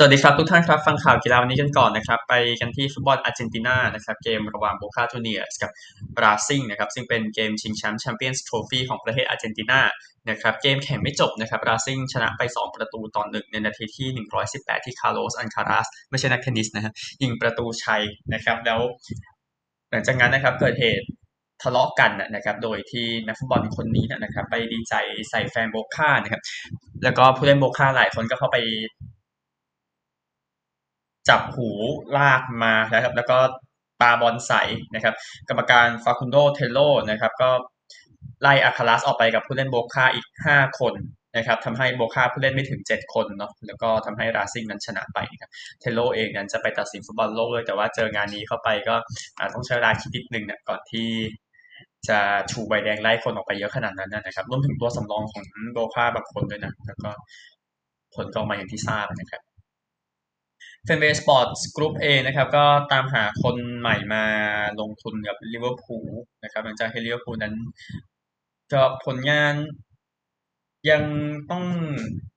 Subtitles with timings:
[0.00, 5.70] สวัสดีครับทุกท่านครับ ฟังข่าวกีฬาวันนี้กันก่อนนะครับ ไปกันที่ฟุตบอลอาร์เจนตินานะครับ เกมระหว่างโบคาจูเนียร์สกั
[6.16, 9.80] บราซิงนะครับ ซึ่งเป็นเกมชิงแชมป์แชมเปี้ยนส์โทรฟี่ของประเทศอาร์เจนตินา
[10.30, 14.08] นะครับเกมแข่งไม่จบนะครับราซิงชนะไป 2 ประตูต่อหนึ่งในนาทีที่
[14.48, 18.02] 118 ที่คาร์ลอสอัลคาราซไม่ใช่นักเทนนิสนะฮะยิงประตูชัย
[18.34, 18.80] นะครับแล้ว
[19.90, 21.06] หลังจากนั้นนะครับเกิดเหตุ
[21.62, 24.94] ทะเลาะกันนะครับ โดยที่นักฟุตบอลคนนี้นะครับ ไปดีใจ
[25.30, 26.42] ใส่แฟนโบคานะครับ
[27.04, 28.58] แล้วก็ผู้เล่นโบคาหลายคนก็เข้าไป
[31.28, 31.68] จับหู
[32.16, 33.38] ลากมานะครับ แล้วก็
[34.00, 34.62] ปาบอลใส่
[34.94, 35.14] นะครับ
[35.48, 36.78] กรรมการฟาคุนโดเทโล
[37.10, 37.50] นะครับ ก็
[38.42, 40.94] ไล่อาคาลัสออกไปกับผู้เล่นโบคาอีก 5 คน
[41.36, 48.94] นะครับทำให้โบคาผู้เล่นไม่ถึง 7 คนเนาะแล้วก็ทำให้ราซิงนั้นชนะไปนะครับเทโลเองนั้นจะไปตัดสินฟุตบอลโลกเลย แต่ว่าเจองานนี้เข้าไปก็
[49.54, 51.08] ต้องใช้เวลาคิดนิดนึงเนี่ยก่อนที่
[52.08, 52.18] จะ
[52.50, 57.10] ชูใบแดงไล่คนออกไปเยอะขนาดนั้นนะครับรวมถึงตัวสำรองของโบคาบางคนด้วยนะแล้วก็
[58.14, 59.42] ผลก็ออกมาอย่างที่ทราบนะครับ
[60.84, 64.24] เฟนเวย์สปอร์ตกรุ๊ปเองนะครับก็ตามหาคนใหม่มา
[64.80, 66.10] ลงทุนกับลิเวอร์พูล
[66.44, 67.54] นะครับหลังจากที่ลิเวอร์พูลนั้น
[68.72, 69.54] ก็ผลงาน
[70.90, 71.02] ยัง
[71.50, 71.64] ต้อง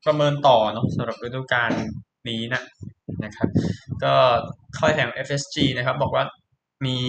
[0.05, 1.71] ประเมินต่อเนาะสำหรับฤดูกาล
[2.29, 2.61] นี้นะ
[3.25, 3.49] นะครับ
[4.03, 4.13] ก็
[4.79, 6.23] ค่อยแห่ง FSG นะครับ บอกว่า
[6.85, 6.99] มี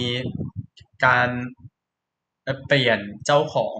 [1.05, 1.29] การ
[2.67, 3.77] เปลี่ยนเจ้าของ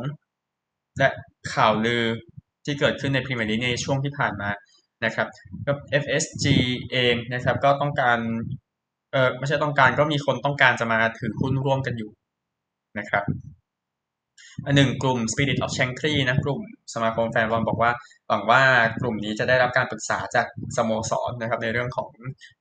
[1.00, 1.10] และ
[1.54, 2.04] ข่าวลือ
[2.66, 4.50] ที่เกิดขึ้นในพรีเมียร์ลีกในช่วงที่ผ่านมา
[5.06, 5.28] นะครับ
[5.66, 5.72] ก็
[6.04, 6.46] FSG
[6.92, 8.20] เองนะครับก็ต้องการ
[9.12, 12.12] เออไม่ใช่ต้องการก็มีคนต้องการจะมาถือหุ้นร่วมกันอยู่
[13.00, 13.24] นะครับ
[14.66, 16.60] อันหนึ่งกลุ่ม Spirit of Shankly นะกลุ่ม
[16.94, 17.92] สมาคมแฟนบอลบอกว่า
[18.28, 18.62] หวังว่า
[19.02, 20.46] กลุ่มนี้จะได้รับการปรึกษาจาก
[20.78, 22.10] สโมสรนะครับในเรื่องของ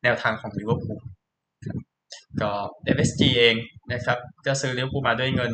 [0.03, 1.01] แนวทางของลิเวอร์พูล
[2.41, 2.51] ก็
[2.97, 3.57] FSG เอง
[3.93, 5.53] นะครับก็ซื้อลิเวอร์พูลมาด้วยเงิน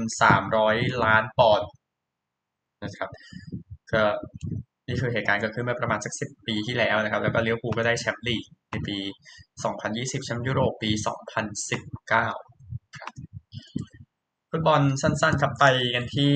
[0.51, 1.69] 300 ล้านปอนด์
[2.85, 3.11] นะครับ
[3.93, 4.05] ก็
[4.89, 8.97] นี่คือเหตุการณ์เกิดขึ้นเมื่อประมาณสักสิบปีที่แล้วนะครับ แล้วก็ลิเวอร์พูลก็ได้แชมป์ลีกในปี
[9.63, 10.91] 2020 แชมป์ยุโรปปี
[11.75, 13.13] 2019ครับ
[14.51, 15.65] ฟุตบอลสั้นๆครับไป
[15.95, 16.35] กันที่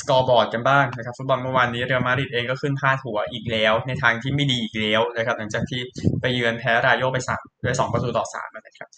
[0.00, 5.80] scoreboard กันบ้างนะครับฟุตบอลเมื่อวานนี้เรอัลมาดริดเองก็ขึ้นพาดหัวอีกแล้ว ในทางที่ไม่ดีอีกแล้วนะครับ หลังจากที่
[6.20, 8.88] ไปเยือนแพ้ราโยไปสามด้วยสองประตูต่อสามนะครับ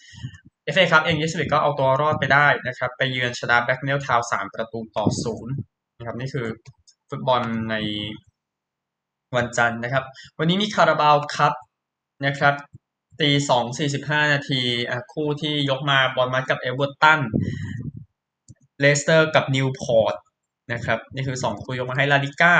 [0.65, 5.53] เอฟเอคัพเองอิปสวิชก็เอาตัวรอดไปได้นะครับ ไปเยือนชนะแบร็คเนลล์ทาวน์สามประตูต่อศูนย์
[5.97, 6.47] นะครับนี่คือ
[7.09, 7.75] ฟุตบอลใน
[9.37, 10.03] วันจันทร์นะครับ
[10.39, 11.53] วันนี้มีคาราบาวคัพ
[12.25, 12.55] นะครับ
[13.21, 14.61] ตีสองสี่สิบห้านาที
[15.13, 17.19] คู่ที่ยกมาบอร์นมัธกับเอเวอร์ตัน
[18.79, 20.15] เลสเตอร์กับนิวพอร์ต
[20.73, 22.55] นะครับนี่คือสองคู่ยกมาให้ลาลิก้า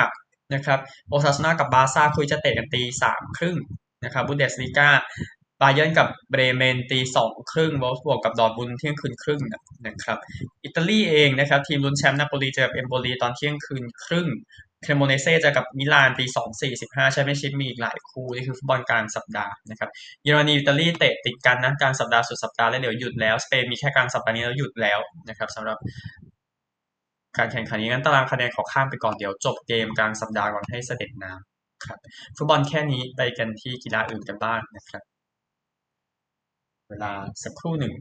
[0.53, 0.79] นะครับ
[1.09, 3.57] โอซาซูน่ากับบาร์ซ่าคู่จะเตะกันตีสามครึ่ง
[4.03, 4.89] นะครับบุนเดสลิก้า
[5.61, 9.41] บาเยิร์นกับเบรเมนตีสองครึ่งโวล์ฟสบวร์กกับดอร์ทมุนด์เที่ยงคืนครึ่ง
[9.87, 10.17] นะครับ
[10.63, 14.27] อิตาลีเองนะครับทีมลุ้นแชมป์นาโปลีเจอกับเอมโบลีตอนเที่ยงคืนครึ่ง
[14.83, 19.89] เครโมเนเซ่เจอกับมิลานตีสองสี่สิบห้าแชมเปี้ยนชิพมีอีกหลายคู่ นี่คือฟุตบอลกลางสัปดาห์นะครับ
[20.23, 24.99] เยอรมนีอิตาลีเตะติดกันนะกลางสัปดาห์สุดสัปดาห์แล้วเดี๋ยวหยุดแล้ว สเปนมีแค่กลางสัปดาห์นี้แล้วหยุดแล้ว
[25.29, 25.77] นะครับสำหรับ
[27.37, 31.99] การแข่งขันนี้งั้นตารางคะแนนขอข้ามไปก่อนเดี๋ยวจบเกมกลางสัปดาห์ก่อนให้เสด็จน้ำครับ
[32.37, 35.03] ฟุตบอลแค่นี้ไปกันที่กีฬาอื่นกันบ้างนะครับ
[36.89, 37.11] เวลา
[37.43, 37.93] สักครู่หนึ่ง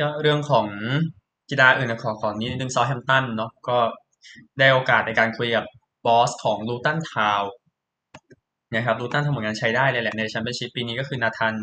[0.00, 0.66] ก็เรื่องของ
[1.50, 3.78] กีฬาอื่นขอขอนี้นึงเซาแธมป์ตันเนาะก็
[4.58, 5.64] ได้โอกาสในการคุยกับ
[6.06, 7.42] บอสของลูตันทาวน์
[8.74, 11.54] นะครับลูตันทำผลงานใช้ได้เลยแหละในแชมเปี้ยนชิพปีนี้ก็คือนาธาน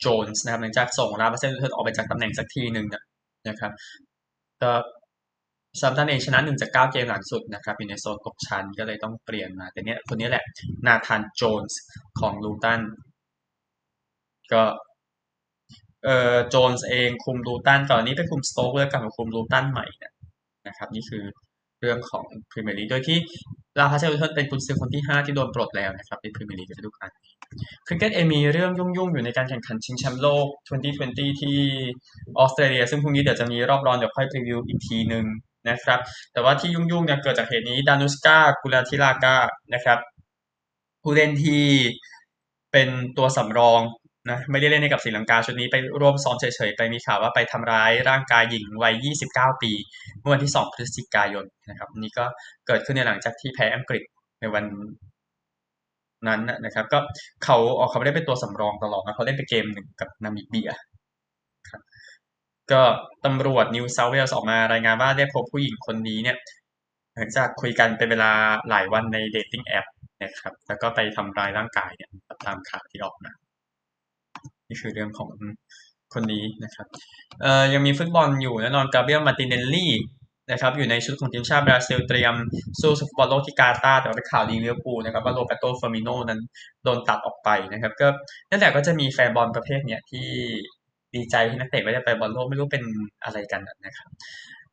[0.00, 2.86] โจนส์นะครับหลังจากส่งราล์ฟฮาเซนฮึทเทิลออกไปจากตำแหน่งสักทีหนึ่ง
[3.48, 3.72] นะครับ
[4.62, 4.72] ก็
[5.80, 10.44] เซาแธมป์ตันเองชนะหนึ่งจากเก้าเกมหลังสุดนะครับอยู่ในโซนตกชั้นก็เลยต้องเปลี่ยนมาแต่เนี้ยคนนี้แหละ
[10.86, 11.80] นาธานโจนส์
[12.20, 12.80] ของลูตัน
[14.52, 14.62] ก็
[16.04, 19.86] เอ่อโจนส์เองคุมลูตันก่อนนี้ไปคุมสโต๊กแล้วกลับมาคุมลูตันใหม่
[20.66, 21.24] นะครับ นี่คือ
[21.80, 23.18] เรื่องของพรีเมียร์ลีกโดยที่
[23.78, 27.34] ราล์ฟฮาเซนฮึทเทิลเป็นกุนซือคนที่ 5 ที่โดนปลดแล้วนะครับในพรีเมียร์ลีกฤดูกาลนี้
[27.86, 30.46] คริกเก็ตเองมีเรื่องยุ่งๆ อยู่ในการแข่งขันชิงแชมป์โลก
[30.84, 31.58] 2020 ที่
[32.38, 35.24] ออสเตรเลีย ซึ่งพรุ่งนี้เดี๋ยวจะมีรอบรองเดี๋ยวค่อยพรีวิวอีกทีหนึ่ง
[35.68, 36.00] นะครับ
[36.32, 39.36] แต่ว่าที่ยุ่งๆเนี่ยเกิดจากเหตุนี้ดานุสกากุนาธิลากา
[39.74, 39.98] นะครับ
[41.02, 41.64] ผู้เล่นที่
[42.72, 43.80] เป็นตัวสำรอง
[44.30, 49.72] นะไม่ได้เล่นในกับศรีลังกาชุดนี้ไปร่วมซ้อมเฉยๆ ไปมีข่าวว่าไปทำร้ายร่างกายหญิงวัย 29 ปี
[50.20, 52.24] เมื่อวันที่ 2 พฤศจิกายนนะครับ นี่ก็
[52.66, 54.02] เกิดขึ้นในหลังจากที่แพ้อังกฤษ
[54.40, 54.64] ในวัน
[56.28, 56.98] นั้นนะครับ ก็
[57.44, 60.70] เขาออกเขาไม่ได้เป็นตัวสำรองตลอดนะเขาเล่นไปเกมหนึ่งกับนามิเบีย
[61.70, 61.82] ครับ
[62.72, 62.82] ก็
[63.24, 66.36] ตำรวจนิวเซาท์เวลส์ออกมารายงานว่าได้พบผู้หญิงคนนี้เนี่ย
[67.14, 68.30] หลังจากคุยกันเป็นเวลา
[68.70, 69.86] หลายวันใน dating app
[70.22, 72.10] นะครับ แล้วก็ไปทำร้ายร่างกายเนี่ย
[72.46, 73.32] ตามข่าวที่ออกมา
[74.68, 75.30] นี่คือเรื่องของ
[76.14, 76.86] คนนี้นะครับ
[77.42, 79.92] เอ่อยังมีฟุตบอลอยู่แน่นอนกาเบรียลมาร์ติเนลลี่
[80.52, 82.34] นะครับอยู่ในชุดของทีมชาติบราซิลเตรียม
[82.80, 86.40] สู้ฟุตบอลโลกที่กาตาร์แต่ว่าเป็นข่าวดีลิเวอร์พูลนะครับว่าโรแบร์โต้เฟอร์มิโนนั้น
[86.84, 88.08] โดนตัดออกไปนะครับก็
[88.50, 90.26] นั่นแหละก็จะมีแฟนบอลประเภทเนี้ยที่
[91.14, 92.84] ดีใจที่นักเตะไม่ได้ไปบอลโลกไม่รู้เป็น
[93.24, 94.08] อะไรกันนะครับ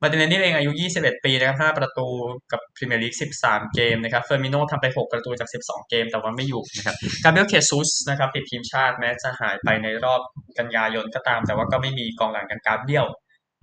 [0.04, 2.08] มาร์ติเนลลี่เองอายุ 21 ปีนะครับ 5 ประตู
[2.52, 3.14] กับพรีเมียร์ลีก
[3.44, 10.22] 13 เกมนะครับเฟอร์มิโนทำไป 6 ประตูจาก 12 เกม แต่ว่าไม่อยู่นะครับกาเบรียลเชซุสนะครับติดทีมชาติแม้จะหายไปในรอบ
[10.60, 13.08] กันยายนก็ตาม แต่ว่าก็ไม่มีกองหลังกันกาเบรียล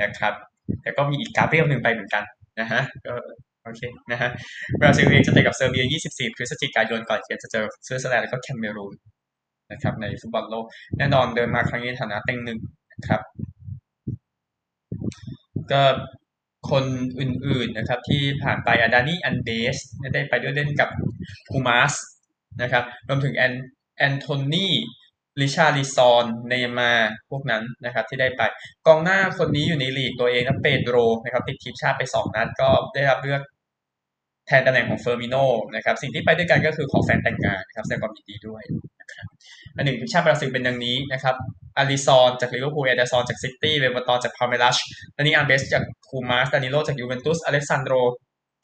[0.02, 0.34] นะครับ
[0.82, 2.24] แต่ก็มีอีกกาเบรียลหนึ่งไปเหมือนกัน
[2.60, 3.12] นะฮะก็
[3.64, 3.80] โอเค
[4.10, 4.30] นะฮะ
[4.80, 8.94] บราซิลเองจะเตะกับเซอร์เบีย 24 พฤศจิกายนก่อนเกมจะเจอสวิตเซอร์แลนด์แล้วก็แคเมอรูน
[9.72, 10.64] นะครับในฟุตบอลโลก
[10.98, 12.58] แน่นอนเดินมาครั้งนี้ฐานะเต็งหนึ่ง
[12.92, 13.20] นะครับ
[15.72, 15.82] ก็
[16.70, 16.84] คน
[17.20, 19.76] อื่นๆนะครับที่ผ่านไปอาดานี่อัลเวส
[20.14, 20.88] ได้ไปด้วยเล่นกับ
[21.50, 21.94] พูมาส
[22.62, 23.52] นะครับรวมถึงแอน
[23.98, 24.68] แอนโทนี
[25.40, 26.92] ริชาร์ลิซอนเนย์มาร์
[27.30, 28.42] พวกนั้นนะครับที่ได้ไป
[28.86, 33.42] กองหน้าคนนี้อยู่ในลีกตัวเองนะเปโดรนะครับติดทีมชาติไปสองนัดก็ได้รับเลือก
[34.46, 35.36] แทนตำแหน่งของเฟอร์มิโน
[35.74, 38.62] นะครับสิ่งที่ไปด้วยกันก็คือขอแฟนแต่งงานนะครับแสดงความยินดีด้วย
[39.00, 39.26] นะครับ
[39.76, 41.36] อันหนึ่งทีมชาติบราซิลเป็นดังนี้นะครับ
[41.78, 44.76] อลิสซอนจากลิเวอร์พูลเอแดร์ซอนจากซิตี้เวเวร์ตอนจากพัลเมรัส
[45.16, 47.94] ดานี่อัลเวสจากพูมาสดานิโลจากยูเวนตุสอเล็กซานโดร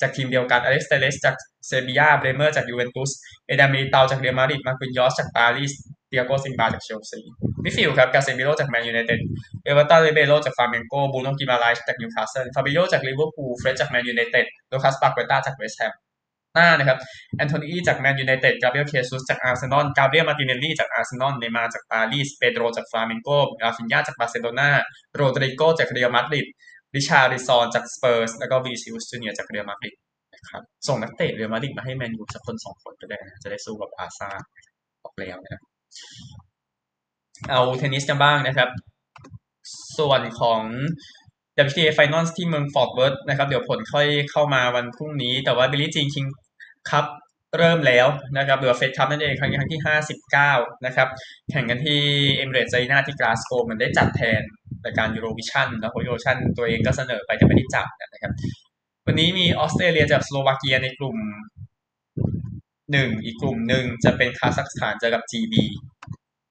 [0.00, 1.34] จากทีมเดียวกันอเล็กซ์เตเลสจาก
[1.66, 3.10] เซบียาเบรเมอร์จากยูเวนตุส
[3.46, 5.72] เอแดร์มิลิเตาจากเรอัลมาดริดมาร์กินยอสจากปารีส
[6.08, 7.20] ติอาโก้ซิลวาจากเชลซี
[7.64, 9.20] มิดฟิลด์ครับกาเซมิโรจากแมนยูไนเต็ด
[9.64, 15.92] เอแวร์ตันริเบโรจากฟลาเมนโกบรูโนกิมาไรส์จากนิวคาสเซิลฟาบินโญ่จากลิเวอร์พูลเฟรดจากแมนยูไนเต็ดลูคัสปาเกต้าจากเวสต์แฮม
[16.54, 16.98] หน้านะครับ
[17.36, 23.28] แอนโทนีจากแมนยูไนเต็ดกาเบรียลเชซุสจากอาร์เซนอลกาเบรียลมาร์ติเนลลี่จากอาร์เซนอลเนย์มาร์จากปารีสเปโดรจากฟลาเมนโก
[23.62, 24.70] ราฟินยาจากบาร์เซโลนา
[25.14, 26.46] โรดริโกจากเรอัลมาดริด
[26.96, 29.94] ริชาร์ลิซอนจากสเปอร์สแล้วก็วินิซิอุสจูเนียร์จากเรอัลมาดริด
[30.34, 34.28] นะครับส่งนักเตะเรอัลมาดริดมาให้แมนยูสักคนสองคนก็ได้นะจะได้สู้กับบาร์ซ่า
[35.02, 35.62] ออกแล้วนะครับ
[37.50, 38.68] เอาเทนนิสกันบ้างนะครับ
[39.98, 40.60] ส่วนของ
[41.66, 46.24] WTA Finals ที่เมืองฟอร์ตเวิร์ธนะครับ เดี๋ยวผลค่อยเข้ามาวันพรุ่งนี้ แต่ว่าบิลลี่จีนคิง
[46.90, 47.04] ครับ
[47.58, 48.06] เริ่มแล้ว
[48.38, 49.80] นะครับหรือว่าเฟดคัพนั่นเองครั้งที่ครั้งที่
[50.32, 51.08] 59 นะครับ
[51.50, 52.00] แข่งกันที่
[52.34, 54.42] เอมิเรตส์อารีน่าที่กลาสโกว์มันได้จัดแทน
[54.84, 58.32] รายการยูโรวิชั่นนะเพราะยูโรวิชั่นตัวเองก็เสนอไปแต่ไม่ได้จัดนะครับ
[59.06, 61.16] วันนี้มีออสเตรเลียเจอสโลวาเกียในกลุ่ม
[62.92, 65.54] หนึ่งอีกกลุ่มหนึ่งจะเป็นคาซัคสถานเจอกับ GB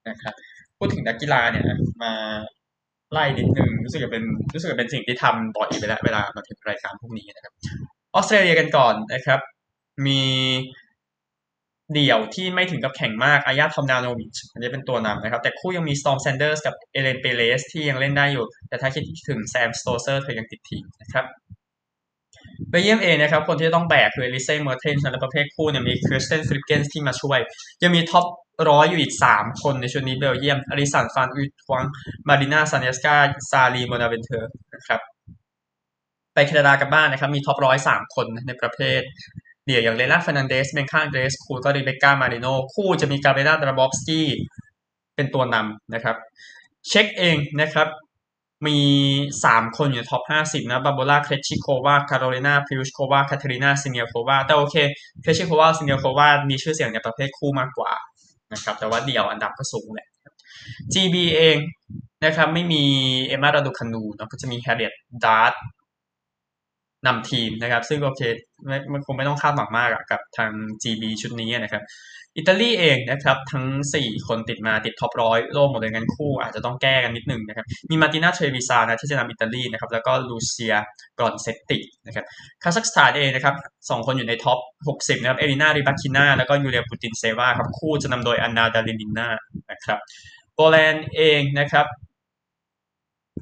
[0.09, 0.33] นะครับ
[0.77, 1.65] พูดถึงนักกีฬาเนี่ย
[2.03, 2.13] มา
[3.11, 7.53] ไล่นิดนึงรู้สึกจะเป็นรู้สึกจะเป็นสิ่งที่ทำบ่อยไปแล้วเวลามาถึงรายการพวกนี้นะครับ
[8.15, 9.39] ออสเตรเลียกันก่อนนะครับ
[10.05, 10.21] มี
[11.93, 21.25] เดี่ยวที่ไม่ถึงกับแข่งมาก อายาทอมนาโนวิชอันนี้เป็นตัวนำนะครับ แต่คู่ยังมีสตอมแซนเดอร์สกับเอเลนเปเลสที่ยังเล่นได้อยู่ แต่ถ้าคิดถึงแซมสโตเซอร์เธอยังติดทีมนะครับ
[22.69, 27.39] เบลเยียมเองนะครับ คนที่ต้องแบกคือลิเซ่เมอร์เทนในประเภทคู่เนี่ยมีคริสเตนฟริกเกนส์ที่มาช่วย
[27.83, 28.25] ยังมีท็อป
[28.69, 31.83] ร้อยอยู่อีก 3 คนในชุดนี้เบลเยียมอริสันฟานอุทวัง
[32.27, 33.15] มารินาซานเนสกา
[33.51, 35.01] ซาลีโมนาเวนเทอร์นะครับ
[36.33, 39.01] ไปแคนาดากันบ้างนะครับ มีท็อปร้อยสามคนในประเภท
[39.65, 44.27] เดี่ยวอย่างเลล่าฟนันเดสเบียงกาอันเดรสคูก็ริเบก้ามาริโนคู่จะมีกาเบราดราบอฟสกี้
[45.15, 46.15] เป็นตัวนำนะครับ
[46.87, 47.87] เช็กเองนะครับ
[48.67, 48.79] มี
[49.43, 54.75] สามคนอยู่ท็อปห้าสิบนะบาโบล่าเครชิโควาคาโรเลนาพิวชโควาคาเทรินาซิเนียโควาแต่โอเค
[55.21, 57.91] เครชิโควาซิเนียโความีชื่อเสียงในประเภทคู่มากกว่า
[58.53, 60.07] นะครับแต่ว่าเดี่ยวอันดับก็สูงแหละ
[60.93, 61.57] GB เอง
[62.25, 62.83] นะครับไม่มี
[63.27, 64.93] เอมมาราดูคานูเนาะก็จะมีแฮร์เรียต
[65.25, 65.53] ดาร์ต
[67.07, 68.21] นำทีมนะครับ ซึ่งโอเค
[68.67, 70.51] ไม่มันคงไม่ต้องคาดหวังมากกับทาง
[70.83, 71.83] GB ชุดนี้นะครับ
[72.37, 73.65] อิตาลีเองนะครับ ทั้ง
[73.99, 80.75] 4 คนติดมาติดท็อปร้อยโลกหมดเลยงั้นคู่ อาจจะต้องแก้กันนิดนึงนะครับ มีมาตินาเทรวิซานะที่จะนำอิตาลีนะครับ แล้วก็ลูเซีย
[81.17, 82.25] กรอนเซตตินะครับ
[82.63, 83.55] คาซัคสถานเองนะครับ
[83.89, 84.59] สองคนอยู่ในท็อป
[84.91, 89.27] 60 นะครับ เอลินาริบัคินาแล้วก็ยูเลียปูตินเซวาครับคู่จะนำโดยอันนาดาลินินา
[89.71, 89.99] นะครับ
[90.55, 91.85] โปแลนด์เองนะครับ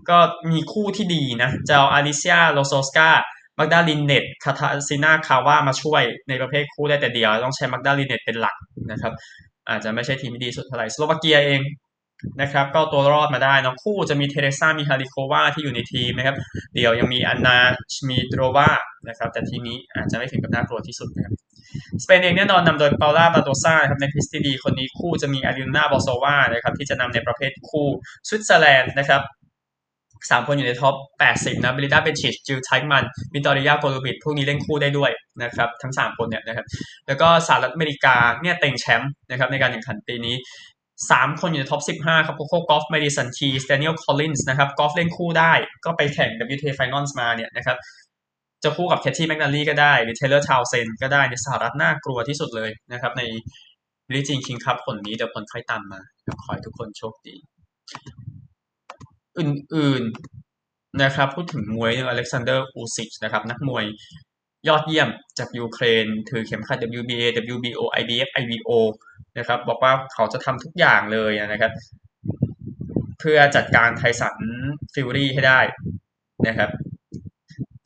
[0.09, 0.19] ก็
[0.51, 3.09] มีคู่ที่ดีนะเจะเอาอาริเซียโลโซสกา
[3.59, 8.55] มักดาลินเนตคาทาซินาคาว่ามาช่วยในประเภทคู่ได้แต่เดี่ยว ต้องใช้มักดาลินเนตเป็นหลัก
[8.91, 9.13] นะครับ
[9.69, 11.61] อาจจะไม่ใช่ทีมที่ดีสุดเท่าไหร่สโลวาเกียเอง
[12.41, 16.35] นะครับก็ตัวรอดมาได้นะคู่จะมีเทเรซามิฮาริโควาที่อยู่ในทีมนะครับ
[16.75, 17.57] เดี่ยวยังมีอันนา
[17.93, 18.69] ชมีโดรวา
[19.07, 21.33] นะครับ แต่ทีนี้อาจจะไม่ถึงกับน่ากลัวที่สุดนะครับ
[22.03, 27.87] สเปนเองแน่นอนนำโดยเปาล่าบาโดซ่าครับในพิสตีดีคนนี้คู่จะมีอารินาบอโซวานะครับที่จะนำในประเภทคู่
[28.27, 29.21] สวิตเซอร์แลนด์นะครับ
[30.29, 30.95] สามคนอยู่ในท็อป
[31.29, 35.11] 80 นะเบลินดาเบนชิชจิลไทมันมิตอริยาโกลูบิดพวกนี้เล่นคู่ได้ด้วย
[35.43, 36.65] นะครับ ทั้ง 3 คนเนี่ยนะครับ
[37.07, 40.35] แล้วก็สหรัฐอเมริกาเนี่ยเต็งแชมป์นะครับในการแข่งขันปีนี้
[40.89, 45.53] 3 คนอยู่ในท็อป 15 ครับโคโค่กอล์ฟเมดิสันคีสแดเนียลคอลลินส์นะครับกอล์ฟเล่นคู่ได้
[45.85, 47.77] ก็ไปแข่ง WTA Finals มาเนี่ยนะครับ
[48.63, 53.23] จะคู่กับแคทตี้แมกนาลีก็ได้หรือเทเลอร์ทาวเซนก็ได้ในสหรัฐน่ากลัวที่สุดเลยนะครับใน
[54.13, 55.99] Billie Jean King Cup หนนี้เดี๋ยวผลค่อยตามมา
[56.43, 57.35] ขอให้ทุกคนโชคดี
[59.39, 63.85] อื่นๆนะครับพูดถึงมวยอเล็กซานเดอร์อูซิกนะครับนักมวย
[64.67, 65.09] ยอดเยี่ยม
[65.39, 68.71] จากยูเครน ถือเข็มขัด WBA WBO IBF IBO
[69.37, 71.71] นะครับบอกว่าเขาจะทำทุกอย่างเลยนะครับ
[73.19, 74.37] เพื่อจัดการไทสัน
[74.93, 75.59] ฟิวรี่ให้ได้
[76.47, 76.69] นะครับ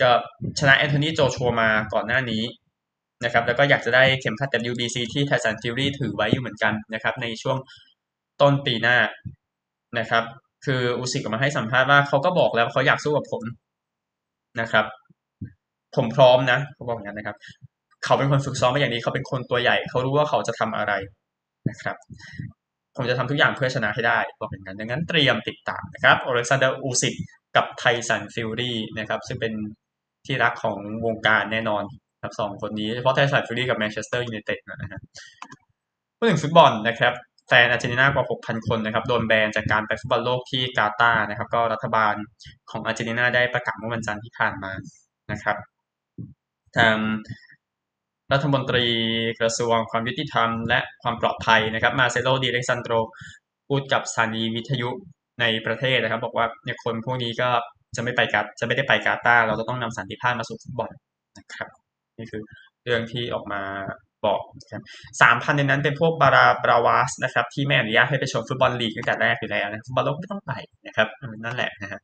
[0.02, 0.12] ก็
[0.60, 2.44] ชนะแอนโทนีโจชัวมาก่อนหน้านี้
[3.24, 7.58] นะครับแล้วก็อยากจะได้เข็มขัด WBC ที่ไทสันฟิวรี่ถือไว้อยู่เหมือนกันนะครับในช่วง
[8.42, 8.98] ต้นปีหน้า
[10.00, 10.24] นะครับ
[10.66, 13.44] คืออุซิกออกมาให้สัมภาษณ์ว่าเขาก็บอกแล้วเขาอยากสู้กับผม
[14.62, 14.86] นะครับ
[15.96, 17.38] ผมพร้อมนะเขาบอกอย่างนั้นนะครับ
[18.04, 20.94] เขาเป็นคนฝึกซ้อมมาอย่างนี้เขาเป็นคนตัวใหญ่ เขารู้ว่าเขาจะทำอะไร
[21.70, 21.96] นะครับ
[22.96, 27.14] ผมจะทำทุกอย่างเพื่อชนะให้ได้บอกอย่างนั้นดังนั้นเตรียมติดตามนะครับอเล็กซานเดอร์อูซิก
[27.56, 29.54] กับไทสันฟิวรี่นะครับ ซึ่งเป็น
[30.26, 31.84] ที่รักของวงการแน่นอน
[32.22, 35.02] ครับสองคนนี้เฉพาะไทสันฟิวรี่กับแมนเชสเตอร์ยูไนเต็ดนะฮะ
[36.18, 37.14] พูดถึงฟุตบอลนะครับ
[37.48, 42.14] แฟนอาร์เจนตินากว่า 6,000 คนนะครับ โดนแบนจากการไปฟุตบอลโลกที่กาตาร์นะครับ ก็รัฐบาล
[42.72, 44.72] ของอาร์เจนตินาได้ประกาศเมื่อวันจันทร์ที่ผ่านมา
[45.32, 45.58] นะครับ
[46.78, 46.96] ทาง
[48.34, 48.86] รัฐมนตรี
[49.40, 52.94] กระทรวงความยุติธรรมและความปลอดภัยนะครับ มาเซโลดิเล็กซานโดร
[53.70, 54.90] พูดกับสถานีวิทยุ
[55.42, 57.50] ในประเทศนะครับ บอกว่าเนี่ยคนพวกนี้ก็
[57.96, 60.90] จะไม่ไปกาจะไม่ได้ไปกาตาร์เราจะต้องนำสันติภาพมาสู่ฟุตบอล
[61.38, 61.70] นะครับ
[62.18, 62.42] นี่คือ
[62.84, 63.62] เรื่องที่ออกมา
[64.26, 64.40] บอก
[65.22, 70.54] สามพันในนั้นเป็นพวกบาราบราวาสนะครับที่ไม่อนุญาตให้ไปชมฟุตบอลลีกตั้งแต่แรกอยู่แล้วนะฟุตบอลโลกไม่ต้องไป
[70.88, 71.08] นะครับ
[71.46, 72.02] นั่นแหละนะครับ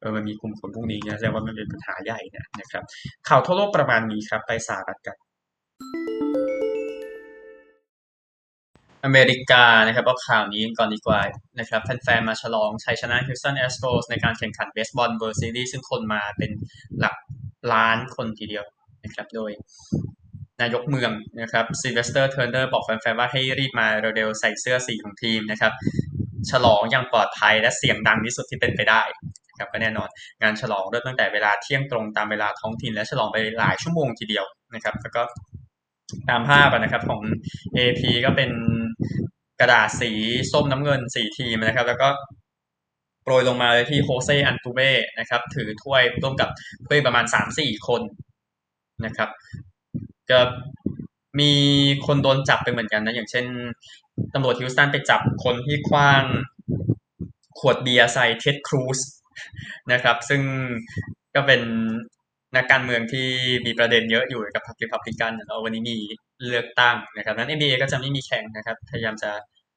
[0.00, 2.20] เออมันมีกลุ่มคนพวกนี้นะแสดงว่ามันเป็นปัญหาใหญ่
[2.60, 2.82] นะครับ
[3.28, 5.16] ข่าวทั่วโลกประมาณนี้ครับ ไปสหรัฐกัน
[9.04, 11.20] อเมริกานะครับเอาข่าวนี้ก่อนดีกว่า
[11.58, 16.50] นะครับแฟนๆมาฉลองชัยชนะฮิวสตันแอสโตรสในการแข่งขันเบสบอล World Series ซึ่งคนมาเป็น
[16.98, 17.16] หลัก
[17.72, 18.64] ล้านคนทีเดียว
[19.04, 19.50] นะครับ โดย
[20.62, 25.72] นายกเมืองนะครับซิเวสเตอร์เทอร์เนอร์บอกแฟนๆว่าให้รีบมาเร็วๆใส่เสื้อสีของทีมนะครับ
[26.50, 29.02] ฉลองอย่างปลอดภัยและเสียงดังที่สุดที่เป็นไปได้
[29.58, 30.08] ครับก็แน่นอน
[30.42, 34.44] งานฉลองเริ่มตั้งแต่เวลาเที่ยงตรงตามเวลาท้องถิ่นและฉลองไปหลายชั่วโมงทีเดียว
[34.74, 35.22] นะครับ แล้วก็
[36.28, 37.20] ตามภาพนะครับของ
[37.76, 38.50] AP ก็เป็น
[39.60, 40.10] กระดาษสี
[40.52, 42.08] ส้มน้ำเงินสีทีมนะครับ แล้วก็
[43.24, 46.48] โปรยลงมาเลยที่โฮเซอันตูเบ้นะครับ ถือถ้วยร่วมกับ
[46.84, 48.02] เพื่อนประมาณสามสี่คน
[49.06, 49.28] นะครับ
[50.30, 50.40] ก็
[51.40, 51.52] มี
[52.06, 53.46] คนโดนจับไปเหมือนกันนะ อย่างเช่น
[54.34, 56.24] ตำรวจฮิวสตันไปจับคนที่คว้าง
[57.58, 58.98] ขวดเบียร์ใส่เท็ดครูซ
[59.92, 60.42] นะครับ ซึ่ง
[61.34, 61.60] ก็เป็น
[62.56, 63.28] นักการเมืองที่
[63.66, 65.96] มีประเด็นเยอะอยู่กับพรรครีพับลิกันแล้ววันนี้มี
[66.46, 69.30] เลือกตั้งนะครับนั้น NBA ก็จะไม่มีแข่งนะครับ พยายามจะ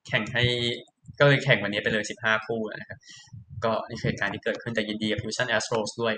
[0.08, 0.44] แข่งให้
[1.20, 3.00] ก็เลยแข่งวันนี้ไปเลย 15 คู่นะครับ
[3.64, 6.14] ก็นี่คือการที่เกิดขึ้นแต่ยินดีกับ Houston Astros ด้วย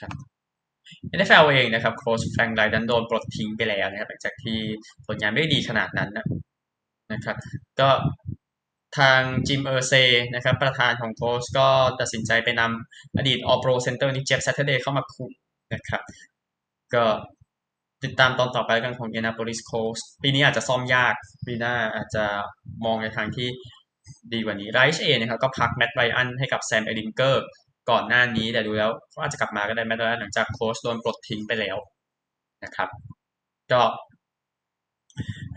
[0.00, 0.12] ครับ
[1.16, 4.58] NFL เองนะครับโค้ชแฟรงค์ไรช์โดนปลดทิ้งไปแล้วนะครับหลังจากที่
[5.06, 6.10] ผลงานไม่ดีขนาดนั้น
[7.12, 7.36] นะครับ
[7.80, 7.88] ก็
[8.98, 9.92] ทางจิมเออร์เซ
[10.34, 11.68] นะครับประธานของโคลท์สก็
[12.00, 15.30] ตัดสินใจไปนำอดีต All-Pro center นี่เจฟฟ์แซตเทอร์เดย์เข้ามาคุม
[15.74, 16.02] นะครับ
[16.94, 17.04] ก็
[18.04, 21.14] ติดตามตอนต่อไปกันของ Indianapolis Colts ปีนี้อาจจะซ่อมยาก
[21.46, 22.24] ปีหน้าอาจจะ
[22.84, 23.48] มองในทางที่
[24.32, 27.44] ดีกว่านี้ไรช์เองนะครับก็พักแมตต์ไรอันให้กับแซมเอลิงเกอร์
[27.90, 31.76] ก่อนหน้านี้แต่ดูแล้วเขาอาจจะกลับมาก็ได้แมตต์ไรอันหลังจากโค้ชโดนปลดทิ้งไปแล้ว
[32.64, 32.88] นะครับ
[33.72, 33.82] ก็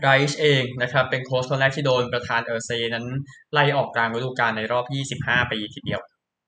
[0.00, 3.06] ไรช์เองนะครับเป็นโค้ชคนแรกที่โดนประธานเออร์เซนั้น
[3.52, 4.84] ไล่ออกกลางฤดูกาลในรอบ
[5.28, 6.00] 25 ปีทีเดียว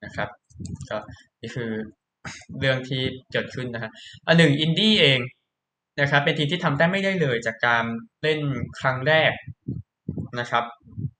[0.04, 0.28] นะครับ
[0.90, 0.96] ก็
[1.40, 1.70] นี่คือ
[2.58, 3.90] เรื่องที่เกิดขึ้นนะฮะ
[4.26, 5.20] อันหนึ่งอินดี้เอง
[6.00, 7.84] นะครับเป็นทีมที่ทำได้ไม่ได้เลยจากการ
[8.22, 8.40] เล่น
[8.80, 9.32] ครึ่งแรก
[10.40, 10.64] นะครับ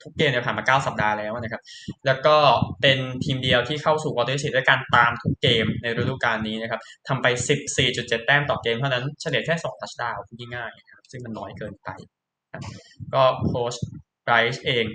[0.03, 1.63] ทุกเกมเนี่ยผ่านมา 9 สัปดาห์แล้วนะครับ
[2.07, 2.37] แล้วก็
[2.83, 7.27] เป็นทีมเดียวที่เข้าสู่ quarter สี่ด้วยการตามทุกเกมในฤดูกาลนี้นะครับทำไป
[7.77, 11.89] 14.7 แต้มต่อเกมเท่านั้นเฉลี่ยแค่2 touchdown พูดง่ายๆนะครับซึ่งมันน้อยเกินไป
[13.15, 13.75] ก็โค้ช
[14.27, 14.87] ไรช์เอง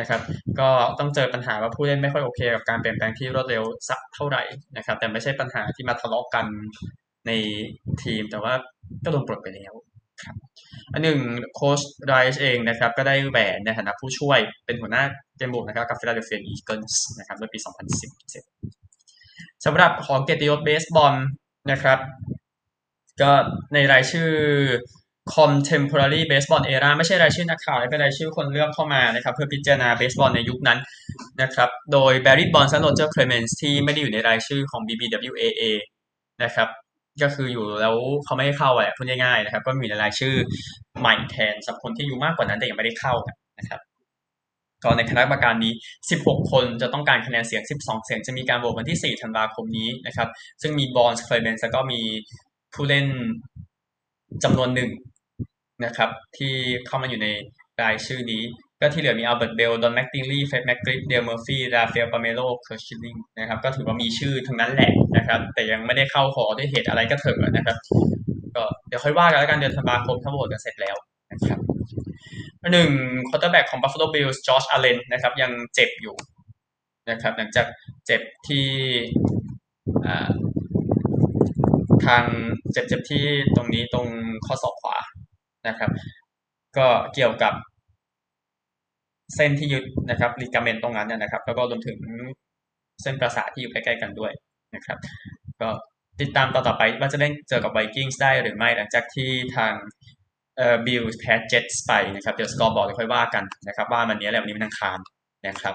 [0.00, 0.20] นะครับ
[0.60, 4.42] ก็ต้องเจอปัญหาว่าผู้เล่นไม่ค่อยโอเค กับการเปลี่ยนแปลงที่รวดเร็วสักเท่าไหร่
[4.76, 6.46] นะครับ แต่ไม่ใช่ปัญหาที่มาทะเลาะกัน
[7.26, 7.30] ใน
[8.02, 8.52] ทีมแต่ว่า
[9.04, 9.72] ก็โดนปลดไปแล้ว
[10.92, 11.18] อันหนึ่ง
[11.54, 15.04] โค้ชไรช์เองนะครับ ก็ได้แหวนในฐานะผู้ช่วยเป็นหัวหน้า
[15.36, 17.58] เกมบุกนะครับกับฟิลาเดลเฟียอีเกิลส์นะครับในปี
[18.82, 21.14] 2017สำหรับหอเกียรติยศเบสบอล
[21.70, 21.98] นะครับ
[23.20, 23.32] ก็
[23.74, 24.28] ในรายชื่อ
[25.34, 30.78] Contemporary Baseball Era ไม่ใช่รายชื่อนักข่าวเป็นรายชื่อคนเลือกเข้ามานะครับ เพื่อพิจารณาเบสบอลในยุคนั้น
[31.42, 35.62] นะครับ โดย Barry Bonds และ Roger Clemens ที่ไม่ได้อยู่ในรายชื่อของ BBWAA
[36.42, 36.68] นะครับ
[37.22, 40.34] ก็คืออยู่แล้วเขาไม่ให้เข้าอะพูดง่ายๆนะครับ ก็มีรายชื่อ
[41.00, 43.14] ใหม่แทนสำหรับคนที่อยู่มากกว่านั้นแต่ยังไม่ได้เข้า
[43.58, 43.80] นะครับ
[44.82, 45.72] ก็ในคณะกรรมการนี้
[46.12, 50.28] 16 คนจะต้องการคะแนนเสียง 12 เสียงจะมีการโหวตวันที่ 4 ธันวาคมนี้นะครับ
[50.62, 52.00] ซึ่งมีบอนส์เคลเมนส์แล้วก็มี
[52.74, 53.06] ผู้เล่น
[54.44, 54.90] จำนวนหนึ่ง
[55.84, 56.54] นะครับ ที่
[56.86, 57.28] เข้ามาอยู่ใน
[57.82, 58.42] รายชื่อนี้
[58.80, 67.76] ก็ที่เหลือมีอัลเบิร์ตเบลล์ดอนแมตติงลีเฟรดแมคกริฟฟ์เดลเมอร์ฟี่ราฟาเอลพาลเมโรเคิร์ตชิลลิงนะครับ ก็ถือว่ามีชื่อทั้งนั้นแหละ นะครับ แต่ยังไม่ได้เข้าหอด้วยเหตุอะไรก็เถอะนะครับ
[68.56, 70.96] ก็เดี๋ยวค่อยว่ากันแล้วกันเดือนธันวาคมถ้าโหวตกันเสร็จแล้ว
[71.32, 71.58] นะครับ
[72.72, 72.90] หนึ่ง
[73.28, 76.14] ควอเตอร์แบ็กของ Buffalo Bills จอชอาเลนนะครับ ยังเจ็บอยู่
[77.10, 77.66] นะครับ หลังจาก
[78.06, 78.66] เจ็บที่
[82.06, 82.24] ทาง
[82.72, 83.24] เจ็บเจ็บที่
[83.56, 84.06] ตรงนี้ตรง
[84.46, 84.96] ข้อศอกขวา
[85.68, 85.90] นะครับ
[86.78, 87.54] ก็เกี่ยวกับ
[89.36, 91.98] เส้นที่ยึดนะครับ ligament ตรงนั้นนะครับ แล้วก็รวมถึง
[93.02, 94.32] เส้นประสาทที่อยู่ใกล้ๆกันด้วย
[94.76, 94.98] นะครับ
[95.60, 95.68] ก็
[96.20, 99.72] ติดตามต่อต่อไปว่าจะเล่นเจอกับไวกิ้งส์ได้หรือไม่หลังจากที่ทาง
[100.56, 104.98] เอ่อบิลแพ้เจ็ตส์ไปนะครับเดี๋ยวสกอร์บอร์ดค่อยว่ากันนะครับว่ามันนี้แหละวันนี้มันอังคาร
[105.48, 105.74] นะครับ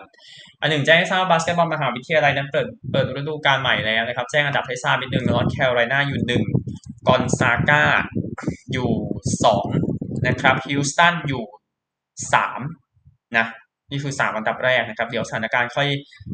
[0.61, 6.43] อันหนึ่งแจ้งให้ทราบบาสเกตบอลมหาวิทยาลัยนั้นเปิดเปิดฤดูกาลใหม่แล้วนะครับ แจ้งอันดับให้ทราบนิดนึงนอร์ทแคโรไลนาอยู่หนึ่ง
[7.07, 7.83] กอนซาก้า
[8.71, 8.89] อยู่
[9.43, 9.65] สอง
[10.27, 11.43] นะครับฮิวสตันอยู่
[12.33, 12.61] สาม
[13.37, 13.45] นะ
[13.91, 15.87] นี่คือสามอันดับแรกนะครับ เดี๋ยวสถานการณ์ค่อย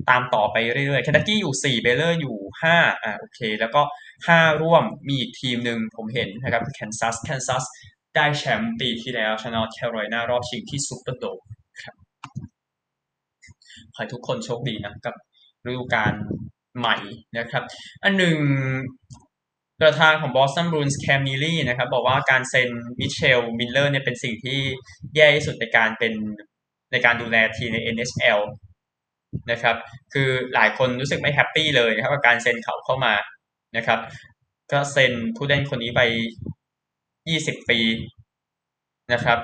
[0.10, 0.58] ตามต่อไป
[0.88, 3.82] เรื่อยๆแคนตักกี้อยู่สี่เบเลอร์อยู่ห้าอ่าโอเค แล้วก็
[4.28, 7.64] ห้าร่วมมีอีกทีมหนึ่งผมเห็นนะครับแคนซัสแคนซัส
[8.16, 11.40] ได้แชมป์ปีที่แล้วชนะแคโรไลนารอบชิงที่ซูเปอร์โดม
[11.82, 11.96] ครับ
[13.94, 15.16] ขอให้ทุกคนโชคดีนะกับ
[15.68, 16.14] ฤดูกาล
[16.78, 16.98] ใหม่
[17.38, 17.64] นะครับ
[18.04, 18.38] อันหนึ่ง
[19.82, 22.70] ประธานของ Boston Bruins แคมนีลี่นะครับ บอกว่าการเซ็น
[23.00, 24.60] มิตเชลล์มิลเลอร์เนี่ยเป็นสิ่งที่
[25.16, 26.14] แย่ที่สุดในการเป็น
[26.92, 28.42] ในการดูแลทีมใน NHL
[29.52, 29.76] นะครับ
[30.14, 33.14] คือหลายคนรู้สึกไม่ happy เลยนะครับกับการเซ็นเขาเข้ามา
[33.78, 34.00] นะครับ
[34.72, 36.02] ก็เซ็นผู้เล่นคนนี้ไป
[37.06, 37.80] 20 ปี
[39.14, 39.40] นะครับ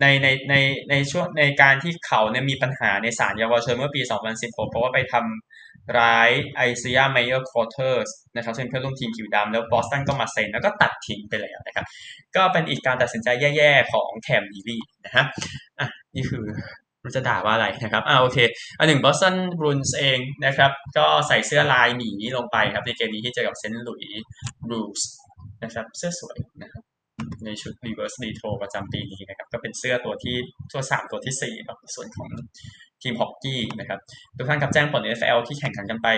[0.00, 0.54] ในในใน
[0.90, 4.02] ในช่วงในการที่เขาเนี่ยมีปัญหาในศาลเยาวชนเมื่อปี
[4.34, 11.86] 2016 เพราะว่าไปทำร้ายไอเซยาห์ไมเยอร์คราเธอร์สนะครับซึ่งเพื่อนร่วมทีมผิวดำแล้วบอสตันก็มาเซ็นแล้วก็ตัดทิ้งไปแล้วนะครับ
[12.36, 15.24] ก็เป็นอีกการตัดสินใจแย่ๆของแคมนีลี่นะฮะ
[15.78, 16.44] อะ นี่คือ
[17.04, 18.38] รู้จะด่าว่าอะไรนะครับอ่าโอเค
[18.78, 24.24] อันหนึ่งบอสตันบรูอินส์เองนะครับ ก็ใส่เสื้อลายหมีลงไปครับ ในเกมนี้ที่เจอกับเซนต์หลุยส์
[24.66, 25.08] บลูส์
[25.62, 26.82] นะครับ เสื้อสวยนะครับ
[27.44, 30.36] ในชุด reverse retro ประจำปีนี้นะครับ ก็เป็นเสื้อตัวที่
[30.72, 32.28] ตัวสามตัวที่สี่ครับส่วนของ
[33.02, 34.00] ทีมฮอกกี้นะครับ
[34.36, 36.08] ทุกท่านครับแจ้งผล NFL ที่แข่งขันกันไป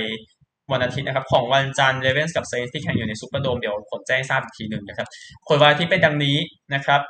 [0.73, 5.07] วันอาทิตย์นะครับ ของวันจันทร์เรเวนส์กับเซนต์สที่แข่งอยู่ในซูเปอร์โดมเดี๋ยวผลแจ้งทราบอีกทีหนึ่งนะครับ
[5.49, 6.37] ผลวันอาทิตย์เป็นดังนี้
[6.75, 7.01] นะครับ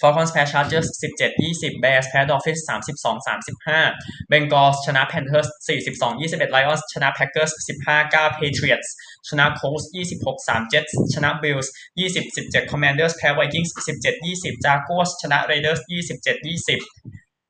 [0.00, 0.86] Falcons แพ้ Chargers
[1.32, 8.88] 17-20 Bears แพ้ Dolphins 32-35 Bengals ชนะ Panthers 42-21 Lions ชนะ Packers 15-9 Patriots
[9.28, 13.70] ชนะ Colts 26-3 Jets ชนะ Bills 20-17 Commanders แพ้ Vikings
[14.16, 16.80] 17-20 Jaguars ชนะ Raiders 27-20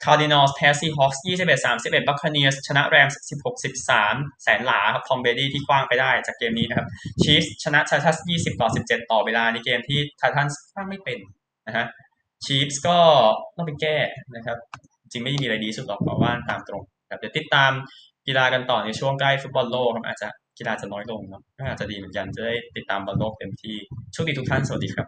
[0.04, 3.14] Cardinals แพ้ Seahawks 21-31 Buccaneers ชนะ Rams
[3.88, 6.88] 16-13 แสนหลาครับ Tom Brady ที่คว้างไปได้จากเกมนี้นะครับ
[7.22, 8.18] Chiefs ชนะ Titans
[8.64, 11.18] 20-17 ต่อเวลาในเกมที่ Titans ขว้างไม่เป็น
[11.66, 11.86] นะฮะ
[12.44, 12.98] ชีฟส์ก็
[13.56, 13.96] ต้องไปแก้
[14.36, 14.58] นะครับ
[15.12, 17.72] จริงไม่มีอะไรดีสุดหรอกเพราะว่าตามตรงครับเดี๋ยวติดตาม
[18.26, 20.28] กีฬากันต่อในช่วงใกล้ฟุตบอลโลกครับอาจจะ
[20.58, 23.76] กีฬาจะน้อยลงเนาะก็อาจจะดีเหมือนกันจะได้ติดตามบอลโลกเต็มที่
[24.12, 25.06] โชคดีทุกท่านสวัสดีครับ